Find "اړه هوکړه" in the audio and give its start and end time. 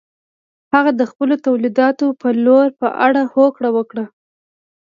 3.05-3.69